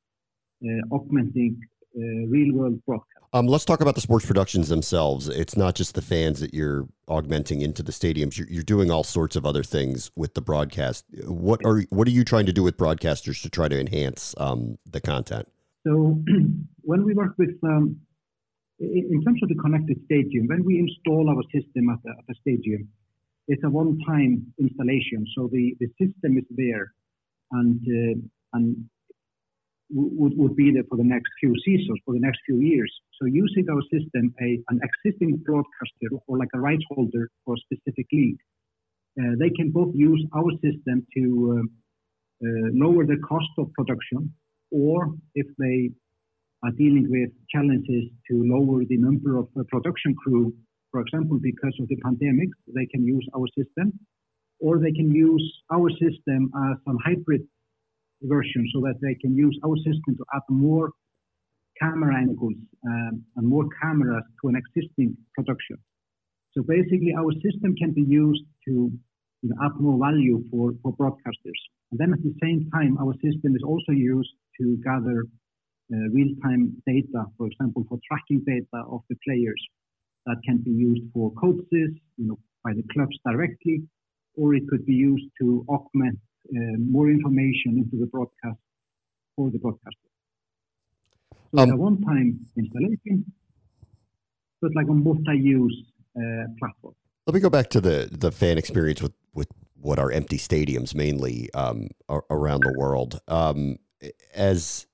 uh, 0.64 0.94
augmenting 0.94 1.60
uh, 1.96 2.26
real 2.28 2.54
world 2.54 2.84
broadcast. 2.84 3.24
Um, 3.32 3.46
let's 3.46 3.64
talk 3.64 3.80
about 3.80 3.94
the 3.94 4.00
sports 4.00 4.24
productions 4.24 4.68
themselves. 4.68 5.28
It's 5.28 5.56
not 5.56 5.74
just 5.74 5.94
the 5.94 6.02
fans 6.02 6.40
that 6.40 6.54
you're 6.54 6.86
augmenting 7.08 7.60
into 7.60 7.82
the 7.82 7.92
stadiums. 7.92 8.38
You're, 8.38 8.48
you're, 8.48 8.62
doing 8.62 8.90
all 8.90 9.02
sorts 9.02 9.36
of 9.36 9.44
other 9.44 9.62
things 9.62 10.10
with 10.14 10.34
the 10.34 10.40
broadcast. 10.40 11.04
What 11.24 11.64
are 11.64 11.82
what 11.90 12.06
are 12.06 12.12
you 12.12 12.24
trying 12.24 12.46
to 12.46 12.52
do 12.52 12.62
with 12.62 12.76
broadcasters 12.76 13.42
to 13.42 13.50
try 13.50 13.68
to 13.68 13.78
enhance 13.78 14.34
um, 14.38 14.78
the 14.90 15.00
content? 15.00 15.48
So, 15.86 16.22
when 16.82 17.04
we 17.04 17.14
work 17.14 17.34
with 17.38 17.56
um, 17.62 18.00
in 18.78 19.22
terms 19.24 19.42
of 19.42 19.48
the 19.48 19.54
connected 19.54 19.98
stadium, 20.04 20.46
when 20.48 20.64
we 20.64 20.78
install 20.78 21.28
our 21.30 21.42
system 21.44 21.88
at 21.90 21.98
the, 22.02 22.34
stadium, 22.40 22.88
it's 23.48 23.62
a 23.64 23.70
one-time 23.70 24.52
installation. 24.58 25.26
So 25.34 25.48
the, 25.50 25.74
system 26.00 26.36
is 26.36 26.44
there 26.50 26.92
and 27.52 27.80
uh, 27.88 28.20
and 28.52 28.88
would, 29.90 30.36
would 30.36 30.56
be 30.56 30.72
there 30.72 30.82
for 30.88 30.96
the 30.96 31.04
next 31.04 31.30
few 31.40 31.54
seasons, 31.64 31.98
for 32.04 32.14
the 32.14 32.20
next 32.20 32.40
few 32.44 32.58
years. 32.58 32.92
So 33.20 33.26
using 33.26 33.66
our 33.70 33.82
system, 33.82 34.34
a, 34.40 34.60
an 34.68 34.80
existing 34.82 35.36
broadcaster 35.44 36.08
or 36.26 36.38
like 36.38 36.48
a 36.54 36.60
rights 36.60 36.84
holder 36.90 37.30
for 37.44 37.54
a 37.54 37.58
specific 37.58 38.06
league, 38.12 38.38
uh, 39.20 39.36
they 39.38 39.50
can 39.50 39.70
both 39.70 39.94
use 39.94 40.24
our 40.34 40.50
system 40.62 41.06
to 41.16 41.64
uh 42.42 42.68
lower 42.74 43.06
the 43.06 43.16
cost 43.26 43.48
of 43.56 43.72
production, 43.72 44.34
or 44.70 45.14
if 45.34 45.46
they 45.58 45.90
are 46.66 46.72
dealing 46.72 47.06
with 47.08 47.30
challenges 47.54 48.04
to 48.28 48.34
lower 48.54 48.84
the 48.84 48.96
number 48.96 49.38
of 49.38 49.46
uh, 49.58 49.62
production 49.68 50.14
crew, 50.14 50.52
for 50.90 51.00
example, 51.00 51.38
because 51.40 51.74
of 51.80 51.88
the 51.88 51.96
pandemic, 52.04 52.48
they 52.74 52.86
can 52.86 53.04
use 53.04 53.26
our 53.36 53.46
system, 53.58 53.92
or 54.60 54.78
they 54.78 54.92
can 54.92 55.10
use 55.10 55.46
our 55.72 55.88
system 55.90 56.50
as 56.68 56.76
a 56.88 56.92
hybrid 57.04 57.42
version 58.22 58.66
so 58.72 58.80
that 58.80 58.96
they 59.02 59.14
can 59.14 59.36
use 59.36 59.56
our 59.64 59.76
system 59.76 60.16
to 60.16 60.24
add 60.34 60.42
more 60.48 60.90
camera 61.80 62.16
angles 62.16 62.54
um, 62.88 63.22
and 63.36 63.46
more 63.46 63.66
cameras 63.82 64.24
to 64.40 64.48
an 64.48 64.56
existing 64.56 65.16
production. 65.34 65.76
So 66.54 66.62
basically, 66.62 67.12
our 67.16 67.32
system 67.44 67.76
can 67.76 67.92
be 67.92 68.02
used 68.02 68.44
to 68.66 68.90
you 69.42 69.48
know, 69.50 69.56
add 69.64 69.78
more 69.78 69.98
value 69.98 70.42
for, 70.50 70.72
for 70.82 70.96
broadcasters. 70.96 71.60
And 71.90 72.00
then 72.00 72.12
at 72.12 72.22
the 72.22 72.34
same 72.42 72.70
time, 72.72 72.96
our 72.98 73.12
system 73.14 73.54
is 73.54 73.62
also 73.62 73.92
used 73.92 74.32
to 74.58 74.78
gather 74.82 75.26
real-time 75.90 76.82
data, 76.86 77.24
for 77.36 77.46
example, 77.46 77.84
for 77.88 77.98
tracking 78.08 78.42
data 78.46 78.84
of 78.90 79.02
the 79.08 79.16
players 79.24 79.62
that 80.26 80.36
can 80.44 80.58
be 80.58 80.70
used 80.70 81.02
for 81.14 81.32
coaches, 81.32 81.90
you 82.16 82.26
know, 82.26 82.38
by 82.64 82.72
the 82.72 82.82
clubs 82.92 83.16
directly, 83.24 83.82
or 84.34 84.54
it 84.54 84.66
could 84.68 84.84
be 84.84 84.94
used 84.94 85.26
to 85.40 85.64
augment 85.68 86.18
uh, 86.50 86.76
more 86.78 87.08
information 87.10 87.78
into 87.78 87.96
the 87.98 88.06
broadcast 88.06 88.58
for 89.36 89.50
the 89.50 89.58
broadcaster. 89.58 90.10
So 91.54 91.62
um, 91.62 91.70
a 91.70 91.76
one-time 91.76 92.40
installation, 92.56 93.32
but 94.60 94.72
like 94.74 94.88
a 94.88 94.94
multi-use 94.94 95.84
uh, 96.16 96.44
platform. 96.58 96.94
Let 97.26 97.34
me 97.34 97.40
go 97.40 97.50
back 97.50 97.70
to 97.70 97.80
the 97.80 98.08
the 98.12 98.30
fan 98.30 98.58
experience 98.58 99.02
with 99.02 99.12
with 99.34 99.48
what 99.80 99.98
are 99.98 100.10
empty 100.10 100.38
stadiums 100.38 100.94
mainly 100.94 101.50
um, 101.54 101.88
around 102.30 102.62
the 102.62 102.74
world. 102.76 103.20
Um, 103.28 103.78
as 104.34 104.86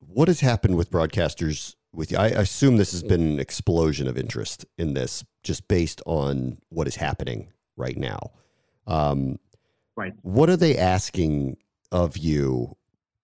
what 0.00 0.28
has 0.28 0.40
happened 0.40 0.76
with 0.76 0.90
broadcasters 0.90 1.74
with 1.92 2.10
you? 2.10 2.18
I 2.18 2.28
assume 2.28 2.76
this 2.76 2.92
has 2.92 3.02
been 3.02 3.22
an 3.22 3.40
explosion 3.40 4.08
of 4.08 4.18
interest 4.18 4.64
in 4.78 4.94
this, 4.94 5.24
just 5.42 5.68
based 5.68 6.02
on 6.06 6.58
what 6.68 6.88
is 6.88 6.96
happening 6.96 7.52
right 7.76 7.96
now. 7.96 8.32
Um, 8.86 9.38
right. 9.96 10.12
What 10.22 10.50
are 10.50 10.56
they 10.56 10.76
asking 10.76 11.56
of 11.92 12.16
you? 12.16 12.76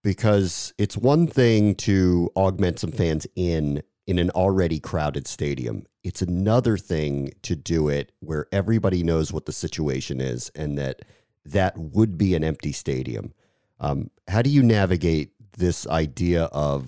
Because 0.04 0.72
it's 0.78 0.96
one 0.96 1.26
thing 1.26 1.74
to 1.76 2.30
augment 2.36 2.78
some 2.78 2.92
fans 2.92 3.26
in 3.34 3.82
in 4.06 4.20
an 4.20 4.30
already 4.30 4.78
crowded 4.78 5.26
stadium. 5.26 5.84
It's 6.04 6.22
another 6.22 6.76
thing 6.76 7.32
to 7.42 7.56
do 7.56 7.88
it 7.88 8.12
where 8.20 8.46
everybody 8.52 9.02
knows 9.02 9.32
what 9.32 9.46
the 9.46 9.52
situation 9.52 10.20
is 10.20 10.48
and 10.54 10.78
that 10.78 11.02
that 11.44 11.76
would 11.76 12.16
be 12.16 12.36
an 12.36 12.44
empty 12.44 12.70
stadium. 12.70 13.32
Um, 13.80 14.10
how 14.28 14.42
do 14.42 14.50
you 14.50 14.62
navigate 14.62 15.32
this 15.56 15.86
idea 15.86 16.44
of 16.44 16.86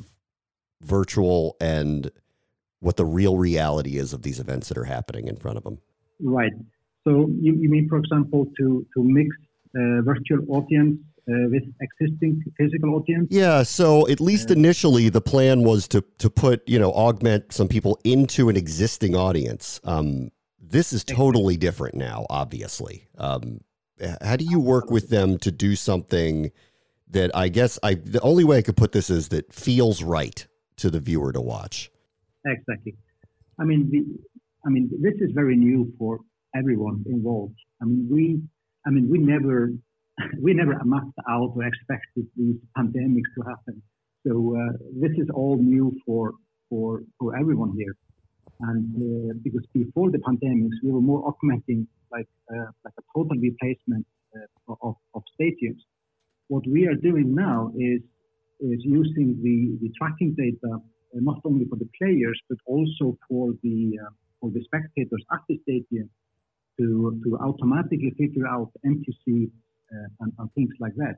virtual 0.82 1.56
and 1.60 2.10
what 2.80 2.96
the 2.96 3.04
real 3.04 3.36
reality 3.36 3.96
is 3.96 4.12
of 4.12 4.22
these 4.22 4.38
events 4.38 4.68
that 4.68 4.78
are 4.78 4.84
happening 4.84 5.26
in 5.26 5.36
front 5.36 5.58
of 5.58 5.64
them. 5.64 5.78
Right. 6.20 6.52
So 7.04 7.28
you, 7.40 7.54
you 7.54 7.68
mean, 7.68 7.88
for 7.88 7.98
example, 7.98 8.46
to 8.58 8.86
to 8.94 9.02
mix 9.02 9.34
uh, 9.76 10.02
virtual 10.02 10.44
audience 10.48 10.98
uh, 11.28 11.48
with 11.50 11.62
existing 11.80 12.42
physical 12.56 12.94
audience? 12.94 13.28
Yeah. 13.30 13.62
So 13.62 14.08
at 14.08 14.20
least 14.20 14.50
uh, 14.50 14.54
initially, 14.54 15.08
the 15.08 15.20
plan 15.20 15.62
was 15.62 15.88
to 15.88 16.04
to 16.18 16.30
put 16.30 16.68
you 16.68 16.78
know 16.78 16.92
augment 16.92 17.52
some 17.52 17.68
people 17.68 17.98
into 18.04 18.48
an 18.48 18.56
existing 18.56 19.14
audience. 19.14 19.80
Um, 19.84 20.30
this 20.60 20.92
is 20.92 21.04
totally 21.04 21.56
different 21.56 21.94
now. 21.94 22.26
Obviously, 22.28 23.08
um, 23.16 23.60
how 24.20 24.36
do 24.36 24.44
you 24.44 24.60
work 24.60 24.90
with 24.90 25.08
them 25.08 25.38
to 25.38 25.50
do 25.50 25.76
something? 25.76 26.50
That 27.10 27.34
I 27.34 27.48
guess 27.48 27.78
I 27.82 27.94
the 27.94 28.20
only 28.20 28.44
way 28.44 28.58
I 28.58 28.62
could 28.62 28.76
put 28.76 28.92
this 28.92 29.10
is 29.10 29.28
that 29.28 29.52
feels 29.52 30.02
right 30.02 30.46
to 30.76 30.90
the 30.90 31.00
viewer 31.00 31.32
to 31.32 31.40
watch. 31.40 31.90
Exactly. 32.46 32.94
I 33.58 33.64
mean, 33.64 33.90
the, 33.90 34.04
I 34.66 34.70
mean, 34.70 34.90
this 35.00 35.14
is 35.20 35.30
very 35.34 35.56
new 35.56 35.92
for 35.98 36.20
everyone 36.54 37.04
involved. 37.06 37.56
I 37.82 37.86
mean, 37.86 38.08
we, 38.10 38.40
I 38.86 38.90
mean, 38.90 39.08
we 39.10 39.18
never, 39.18 39.70
we 40.42 40.54
never 40.54 40.80
mapped 40.84 41.18
out 41.28 41.52
or 41.56 41.64
expected 41.64 42.26
these 42.36 42.56
pandemics 42.76 43.30
to 43.36 43.42
happen. 43.48 43.82
So 44.26 44.56
uh, 44.56 44.72
this 45.00 45.12
is 45.16 45.28
all 45.32 45.56
new 45.56 45.96
for 46.04 46.34
for 46.68 47.02
for 47.18 47.36
everyone 47.36 47.72
here. 47.76 47.94
And 48.60 48.86
uh, 48.96 49.34
because 49.42 49.64
before 49.72 50.10
the 50.10 50.18
pandemics, 50.18 50.76
we 50.82 50.90
were 50.90 51.00
more 51.00 51.26
augmenting 51.26 51.86
like 52.10 52.28
uh, 52.52 52.70
like 52.84 52.94
a 52.98 53.02
total 53.14 53.36
replacement 53.40 54.06
uh, 54.36 54.74
of, 54.82 54.96
of 55.14 55.22
stadiums. 55.40 55.80
What 56.48 56.64
we 56.66 56.86
are 56.86 56.94
doing 56.94 57.34
now 57.34 57.70
is, 57.76 58.00
is 58.60 58.80
using 58.84 59.40
the, 59.42 59.78
the 59.80 59.92
tracking 59.98 60.34
data 60.34 60.80
uh, 61.14 61.20
not 61.20 61.40
only 61.44 61.64
for 61.64 61.76
the 61.76 61.88
players 61.98 62.38
but 62.48 62.58
also 62.66 63.16
for 63.28 63.52
the 63.62 63.98
uh, 64.02 64.10
for 64.40 64.50
the 64.50 64.62
spectators 64.64 65.24
at 65.32 65.40
the 65.48 65.58
stadium 65.62 66.10
to 66.78 67.20
to 67.24 67.38
automatically 67.38 68.12
figure 68.18 68.46
out 68.46 68.70
empty 68.84 69.50
uh, 69.92 70.08
and, 70.20 70.32
and, 70.38 70.52
things 70.54 70.74
like 70.80 70.94
that. 70.96 71.16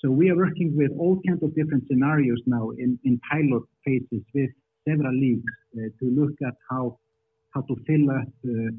So 0.00 0.10
we 0.10 0.30
are 0.30 0.36
working 0.36 0.76
with 0.76 0.90
all 0.98 1.20
kinds 1.26 1.42
of 1.42 1.54
different 1.54 1.84
scenarios 1.88 2.40
now 2.46 2.70
in, 2.70 2.98
in 3.04 3.20
pilot 3.30 3.62
phases 3.84 4.24
with 4.34 4.50
several 4.86 5.14
leagues 5.14 5.54
uh, 5.76 5.88
to 6.00 6.10
look 6.10 6.34
at 6.46 6.54
how 6.68 6.98
how 7.54 7.62
to 7.62 7.76
fill 7.86 8.10
up 8.10 8.28
uh, 8.44 8.74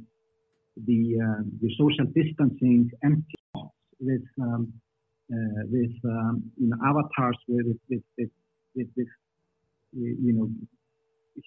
the 0.86 1.01
uh, 1.25 1.41
the 1.62 1.70
social 1.79 2.05
distancing 2.13 2.91
empty 3.03 3.36
spots 3.50 3.74
with 4.00 4.25
um, 4.41 4.74
with 5.29 5.96
um, 6.05 6.44
you 6.58 6.70
know 6.70 6.77
avatars 6.86 7.38
with 7.48 7.65
with, 7.89 8.01
with, 8.17 8.29
with, 8.75 8.88
with 8.96 9.08
you 9.94 10.34
know 10.34 10.50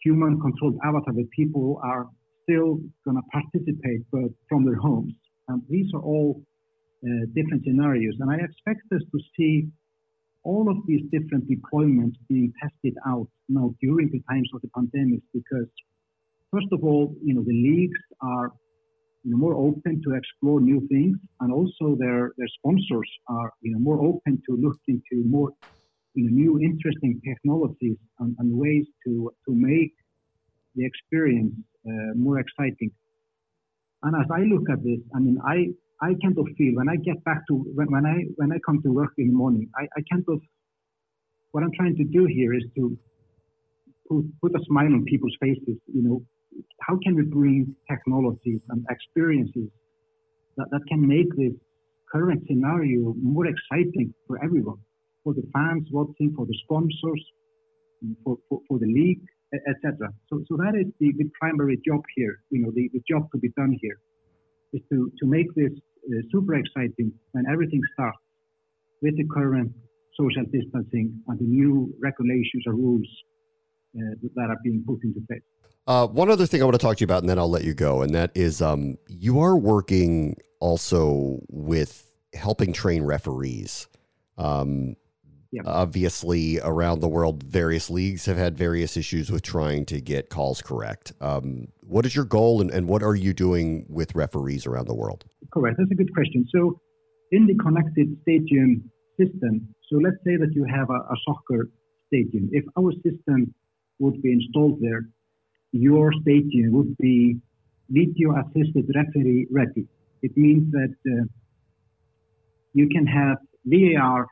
human 0.02 0.40
controlled 0.40 0.76
avatar 0.85 1.14
that 1.14 1.28
people 1.30 1.80
are 1.82 2.06
still 2.42 2.80
going 3.04 3.16
to 3.16 3.23
participate 3.32 4.02
but 4.12 4.30
from 4.49 4.64
their 4.64 4.76
homes. 4.76 5.12
And 5.49 5.62
these 5.68 5.87
are 5.94 6.00
all 6.00 6.42
uh, 7.04 7.26
different 7.35 7.64
scenarios. 7.64 8.14
And 8.20 8.30
I 8.30 8.37
expect 8.37 8.82
us 8.92 9.02
to 9.12 9.18
see 9.37 9.68
all 10.44 10.70
of 10.70 10.76
these 10.87 11.02
different 11.11 11.49
deployments 11.49 12.16
being 12.28 12.52
tested 12.62 12.94
out 13.06 13.28
now 13.49 13.75
during 13.80 14.08
the 14.11 14.20
times 14.30 14.49
of 14.54 14.62
the 14.62 14.68
pandemic 14.75 15.20
because 15.32 15.68
first 16.52 16.68
of 16.73 16.82
all, 16.85 17.14
you 17.23 17.35
know, 17.35 17.42
the 17.42 17.52
leagues 17.52 18.00
are 18.23 18.52
you 19.28 19.35
know, 19.35 19.40
more 19.47 19.56
open 19.56 20.00
to 20.02 20.14
explore 20.14 20.58
new 20.58 20.80
things 20.88 21.18
and 21.40 21.52
also 21.52 21.94
their, 21.99 22.32
their 22.38 22.49
sponsors 22.58 23.11
are 23.28 23.52
you 23.61 23.73
know, 23.73 23.78
more 23.78 24.00
open 24.00 24.42
to 24.49 24.56
look 24.56 24.78
into 24.88 25.23
more 25.28 25.50
you 26.14 26.25
know, 26.25 26.30
new 26.30 26.58
interesting 26.58 27.20
technologies 27.28 27.99
and, 28.20 28.35
and 28.38 28.58
ways 28.58 28.87
to, 29.04 29.30
to 29.47 29.54
make 29.54 29.92
the 30.76 30.87
experience 30.87 31.52
uh, 31.87 32.14
more 32.16 32.38
exciting. 32.38 32.90
And 34.02 34.16
as 34.16 34.26
I 34.32 34.44
look 34.44 34.70
at 34.70 34.82
this, 34.82 35.00
I 35.14 35.18
mean, 35.18 35.38
I, 35.44 35.75
I 36.00 36.14
kind 36.23 36.38
of 36.38 36.47
feel 36.56 36.76
when 36.76 36.88
I 36.88 36.97
get 36.97 37.23
back 37.25 37.42
to 37.49 37.54
when, 37.75 37.88
when 37.88 38.06
I 38.06 38.23
when 38.37 38.52
I 38.52 38.58
come 38.64 38.80
to 38.82 38.90
work 38.92 39.12
in 39.18 39.26
the 39.26 39.35
morning, 39.35 39.68
I, 39.76 39.82
I 39.97 40.00
kind 40.11 40.25
of 40.28 40.40
what 41.50 41.64
I'm 41.64 41.73
trying 41.76 41.97
to 41.97 42.04
do 42.04 42.25
here 42.26 42.54
is 42.54 42.62
to 42.76 42.97
put, 44.08 44.25
put 44.40 44.54
a 44.54 44.64
smile 44.66 44.94
on 44.94 45.04
people's 45.04 45.37
faces. 45.40 45.76
You 45.92 46.02
know, 46.02 46.23
how 46.80 46.98
can 47.02 47.14
we 47.14 47.22
bring 47.22 47.74
technologies 47.90 48.60
and 48.70 48.84
experiences 48.90 49.68
that, 50.56 50.66
that 50.70 50.80
can 50.88 51.06
make 51.06 51.28
this 51.36 51.52
current 52.12 52.42
scenario 52.46 53.14
more 53.20 53.46
exciting 53.46 54.12
for 54.26 54.42
everyone, 54.42 54.78
for 55.24 55.34
the 55.34 55.42
fans 55.52 55.86
watching, 55.90 56.34
for 56.36 56.46
the 56.46 56.58
sponsors, 56.64 57.22
for, 58.24 58.36
for, 58.48 58.60
for 58.68 58.78
the 58.78 58.86
league, 58.86 59.20
etc. 59.54 60.08
So, 60.28 60.42
so 60.48 60.56
that 60.56 60.74
is 60.78 60.86
the, 61.00 61.12
the 61.16 61.30
primary 61.40 61.78
job 61.86 62.02
here, 62.16 62.40
you 62.50 62.60
know, 62.60 62.70
the, 62.74 62.88
the 62.92 63.02
job 63.08 63.30
to 63.32 63.38
be 63.38 63.50
done 63.56 63.76
here 63.80 63.98
is 64.72 64.82
to, 64.90 65.10
to 65.18 65.26
make 65.26 65.52
this 65.54 65.72
uh, 66.08 66.20
super 66.30 66.54
exciting 66.54 67.12
when 67.32 67.44
everything 67.50 67.80
starts 67.94 68.18
with 69.02 69.16
the 69.16 69.24
current 69.32 69.72
social 70.18 70.44
distancing 70.52 71.22
and 71.28 71.38
the 71.38 71.44
new 71.44 71.94
regulations 72.02 72.64
or 72.66 72.74
rules 72.74 73.08
uh, 73.96 74.14
that 74.34 74.48
are 74.50 74.58
being 74.64 74.82
put 74.86 74.98
into 75.04 75.20
place. 75.28 75.40
Uh, 75.88 76.07
one 76.07 76.30
other 76.30 76.45
thing 76.45 76.61
I 76.61 76.66
want 76.66 76.75
to 76.75 76.87
talk 76.87 76.99
to 76.99 77.00
you 77.00 77.07
about, 77.07 77.23
and 77.23 77.30
then 77.30 77.38
I'll 77.38 77.50
let 77.50 77.64
you 77.64 77.73
go, 77.73 78.02
and 78.02 78.14
that 78.14 78.30
is 78.35 78.61
um, 78.61 78.99
you 79.09 79.40
are 79.40 79.57
working 79.57 80.37
also 80.61 81.40
with 81.49 82.07
helping 82.35 82.75
train 82.75 83.04
referees. 83.04 83.88
Um, 84.37 84.97
yeah. 85.50 85.62
Obviously, 85.64 86.61
around 86.61 87.00
the 87.00 87.09
world, 87.09 87.42
various 87.42 87.88
leagues 87.88 88.26
have 88.26 88.37
had 88.37 88.59
various 88.59 88.99
issues 88.99 89.33
with 89.33 89.40
trying 89.40 89.87
to 89.87 89.99
get 89.99 90.28
calls 90.28 90.61
correct. 90.61 91.14
Um, 91.23 91.68
what 91.80 92.04
is 92.04 92.14
your 92.14 92.26
goal, 92.26 92.61
and, 92.61 92.71
and 92.71 92.87
what 92.87 93.02
are 93.02 93.14
you 93.14 93.33
doing 93.33 93.87
with 93.88 94.14
referees 94.14 94.66
around 94.66 94.88
the 94.88 94.95
world? 94.95 95.25
Correct. 95.54 95.78
That's 95.78 95.90
a 95.90 95.95
good 95.95 96.12
question. 96.12 96.47
So, 96.54 96.83
in 97.33 97.47
the 97.47 97.54
connected 97.54 98.14
stadium 98.21 98.90
system, 99.18 99.75
so 99.90 99.97
let's 99.97 100.18
say 100.23 100.37
that 100.37 100.50
you 100.52 100.64
have 100.64 100.90
a, 100.90 100.92
a 100.92 101.16
soccer 101.26 101.71
stadium. 102.09 102.50
If 102.52 102.66
our 102.78 102.92
system 102.92 103.54
would 104.00 104.21
be 104.21 104.33
installed 104.33 104.83
there, 104.83 105.09
your 105.72 106.12
stadium 106.22 106.72
would 106.72 106.96
be 106.98 107.38
video 107.90 108.34
assisted 108.37 108.90
referee 108.94 109.46
ready. 109.50 109.87
It 110.22 110.37
means 110.37 110.70
that 110.72 110.94
uh, 111.06 111.25
you 112.75 112.88
can 112.88 113.06
have 113.06 113.38
VAR 113.64 114.26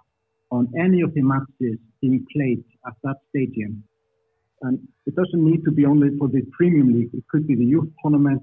on 0.50 0.68
any 0.78 1.00
of 1.02 1.14
the 1.14 1.22
matches 1.22 1.78
being 2.00 2.24
played 2.32 2.64
at 2.86 2.94
that 3.04 3.16
stadium. 3.30 3.82
And 4.62 4.78
it 5.06 5.14
doesn't 5.14 5.44
need 5.44 5.64
to 5.64 5.72
be 5.72 5.84
only 5.84 6.16
for 6.18 6.28
the 6.28 6.42
Premium 6.52 6.92
League. 6.92 7.10
It 7.12 7.24
could 7.28 7.46
be 7.46 7.54
the 7.54 7.64
youth 7.64 7.88
tournament, 8.02 8.42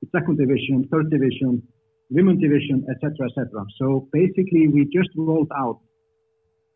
the 0.00 0.08
second 0.12 0.38
division, 0.38 0.88
third 0.90 1.10
division, 1.10 1.62
women 2.10 2.38
division, 2.38 2.86
etc., 2.90 3.26
etc. 3.28 3.64
So 3.78 4.08
basically, 4.12 4.68
we 4.68 4.84
just 4.84 5.10
rolled 5.16 5.50
out 5.56 5.80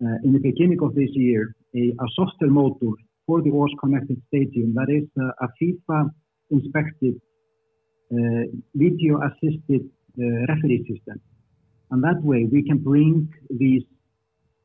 uh, 0.03 0.19
in 0.25 0.33
the 0.33 0.41
beginning 0.41 0.79
of 0.83 0.95
this 0.95 1.11
year 1.13 1.55
a, 1.77 1.79
a 1.79 2.07
software 2.15 2.51
module 2.51 2.95
for 3.27 3.43
the 3.43 3.51
Oz 3.51 3.71
Connected 3.81 4.21
Stadium 4.29 4.75
that 4.75 4.89
is 4.91 5.09
uh, 5.21 5.47
a 5.47 5.49
FIFA 5.61 6.11
inspected 6.51 7.15
uh, 8.13 8.45
video 8.75 9.21
assisted 9.29 9.89
uh, 10.19 10.53
referee 10.53 10.85
system. 10.91 11.21
And 11.91 12.03
that 12.05 12.23
way 12.23 12.49
we 12.51 12.63
can 12.63 12.79
bring 12.79 13.29
these 13.51 13.85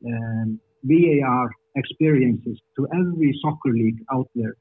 um, 0.06 0.60
VAR 0.84 1.50
experiences 1.76 2.58
to 2.76 2.86
every 2.92 3.38
soccer 3.42 3.72
league 3.72 4.00
out 4.12 4.28
there 4.34 4.54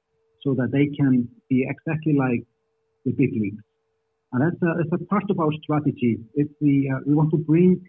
so 0.44 0.54
that 0.54 0.72
they 0.72 0.88
can 0.96 1.28
be 1.50 1.68
exactly 1.68 2.14
like 2.14 2.44
the 3.06 3.12
big 3.12 3.32
leagues. 3.34 3.64
And 4.32 4.42
that's 4.44 4.62
a, 4.62 4.72
that's 4.78 5.02
a 5.02 5.06
part 5.06 5.24
of 5.30 5.40
our 5.40 5.52
strategy. 5.64 6.20
If 6.36 6.48
we, 6.62 6.92
uh, 6.94 7.00
we 7.06 7.14
want 7.16 7.32
to 7.32 7.38
bring 7.38 7.82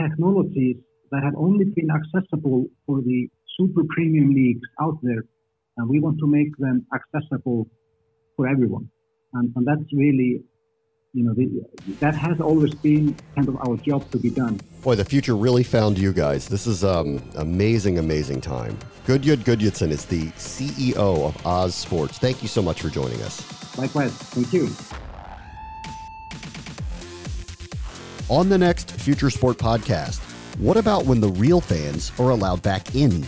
technologies 0.00 0.76
that 1.10 1.22
have 1.22 1.34
only 1.36 1.64
been 1.64 1.88
accessible 1.90 2.66
for 2.86 3.00
the 3.00 3.28
super 3.58 3.82
premium 3.90 4.32
leagues 4.34 4.68
out 4.80 4.98
there, 5.02 5.24
and 5.76 5.88
we 5.88 6.00
want 6.00 6.18
to 6.20 6.26
make 6.26 6.56
them 6.58 6.86
accessible 6.94 7.68
for 8.36 8.48
everyone. 8.48 8.88
And, 9.34 9.52
and 9.56 9.66
that's 9.66 9.92
really 9.92 10.42
you 11.14 11.24
know, 11.24 11.34
the, 11.34 11.48
that 12.00 12.14
has 12.14 12.40
always 12.40 12.74
been 12.74 13.16
kind 13.34 13.48
of 13.48 13.56
our 13.66 13.76
job 13.78 14.08
to 14.10 14.18
be 14.18 14.30
done. 14.30 14.60
Boy, 14.82 14.94
the 14.94 15.04
future 15.04 15.36
really 15.36 15.62
found 15.62 15.98
you 15.98 16.12
guys. 16.12 16.48
This 16.48 16.66
is 16.66 16.84
um 16.84 17.22
amazing, 17.36 17.98
amazing 17.98 18.40
time. 18.40 18.78
Gudjud 19.06 19.38
Gudjudson 19.38 19.90
is 19.90 20.04
the 20.04 20.26
CEO 20.32 21.26
of 21.26 21.46
Oz 21.46 21.74
Sports. 21.74 22.18
Thank 22.18 22.42
you 22.42 22.48
so 22.48 22.60
much 22.62 22.82
for 22.82 22.90
joining 22.90 23.20
us. 23.22 23.42
Likewise. 23.78 24.12
Thank 24.12 24.52
you. 24.52 24.68
On 28.28 28.50
the 28.50 28.58
next 28.58 28.90
Future 28.90 29.30
Sport 29.30 29.56
podcast, 29.56 30.20
what 30.58 30.76
about 30.76 31.06
when 31.06 31.20
the 31.20 31.30
real 31.30 31.62
fans 31.62 32.12
are 32.18 32.30
allowed 32.30 32.62
back 32.62 32.94
in? 32.94 33.26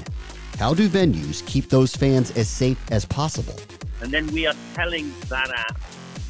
How 0.61 0.75
do 0.75 0.91
venues 0.91 1.45
keep 1.47 1.71
those 1.71 1.97
fans 1.97 2.33
as 2.33 2.47
safe 2.47 2.79
as 2.93 3.07
possible? 3.07 3.59
And 4.03 4.13
then 4.13 4.27
we 4.27 4.47
are 4.47 4.53
telling 4.75 5.11
that 5.31 5.49
app 5.49 5.81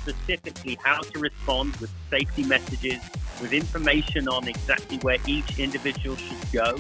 specifically 0.03 0.79
how 0.85 1.01
to 1.01 1.19
respond 1.19 1.75
with 1.79 1.91
safety 2.11 2.45
messages, 2.45 3.01
with 3.43 3.53
information 3.53 4.29
on 4.29 4.47
exactly 4.47 4.99
where 4.99 5.17
each 5.27 5.59
individual 5.59 6.15
should 6.15 6.53
go 6.53 6.77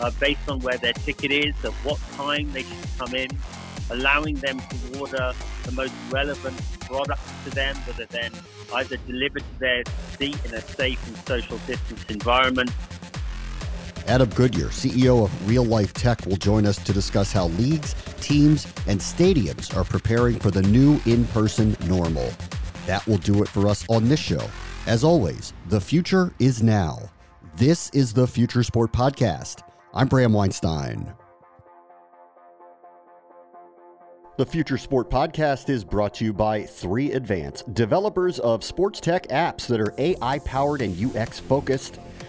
uh, 0.00 0.10
based 0.18 0.48
on 0.48 0.60
where 0.60 0.78
their 0.78 0.94
ticket 0.94 1.32
is, 1.32 1.54
at 1.66 1.72
what 1.84 2.00
time 2.12 2.50
they 2.52 2.62
should 2.62 2.98
come 2.98 3.14
in, 3.14 3.28
allowing 3.90 4.36
them 4.36 4.58
to 4.58 4.98
order 4.98 5.34
the 5.64 5.72
most 5.72 5.92
relevant 6.10 6.58
product 6.80 7.20
to 7.44 7.50
them 7.50 7.76
that 7.86 8.00
are 8.00 8.06
then 8.06 8.32
either 8.76 8.96
delivered 9.06 9.42
to 9.42 9.58
their 9.58 9.82
seat 10.16 10.38
in 10.46 10.54
a 10.54 10.62
safe 10.62 11.06
and 11.06 11.16
social 11.28 11.58
distance 11.66 12.06
environment. 12.08 12.70
Adam 14.06 14.28
Goodyear, 14.30 14.68
CEO 14.68 15.24
of 15.24 15.48
Real 15.48 15.64
Life 15.64 15.92
Tech, 15.92 16.24
will 16.26 16.36
join 16.36 16.64
us 16.64 16.76
to 16.84 16.92
discuss 16.92 17.32
how 17.32 17.48
leagues, 17.48 17.94
teams, 18.20 18.64
and 18.86 19.00
stadiums 19.00 19.76
are 19.76 19.82
preparing 19.82 20.38
for 20.38 20.52
the 20.52 20.62
new 20.62 21.00
in 21.06 21.24
person 21.26 21.76
normal. 21.86 22.30
That 22.86 23.04
will 23.08 23.18
do 23.18 23.42
it 23.42 23.48
for 23.48 23.66
us 23.66 23.84
on 23.88 24.08
this 24.08 24.20
show. 24.20 24.48
As 24.86 25.02
always, 25.02 25.52
the 25.68 25.80
future 25.80 26.32
is 26.38 26.62
now. 26.62 27.10
This 27.56 27.90
is 27.90 28.12
the 28.12 28.28
Future 28.28 28.62
Sport 28.62 28.92
Podcast. 28.92 29.62
I'm 29.92 30.06
Bram 30.06 30.32
Weinstein. 30.32 31.12
The 34.38 34.46
Future 34.46 34.78
Sport 34.78 35.10
Podcast 35.10 35.68
is 35.68 35.82
brought 35.82 36.14
to 36.14 36.24
you 36.24 36.32
by 36.32 36.62
3 36.62 37.12
Advance, 37.12 37.62
developers 37.62 38.38
of 38.38 38.62
sports 38.62 39.00
tech 39.00 39.26
apps 39.28 39.66
that 39.66 39.80
are 39.80 39.94
AI 39.98 40.38
powered 40.40 40.82
and 40.82 41.16
UX 41.16 41.40
focused. 41.40 41.98